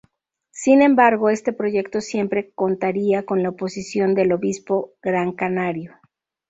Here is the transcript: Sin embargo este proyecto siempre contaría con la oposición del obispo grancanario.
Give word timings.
Sin 0.49 0.81
embargo 0.81 1.29
este 1.29 1.53
proyecto 1.53 2.01
siempre 2.01 2.51
contaría 2.55 3.23
con 3.23 3.43
la 3.43 3.49
oposición 3.49 4.15
del 4.15 4.31
obispo 4.33 4.93
grancanario. 4.99 5.93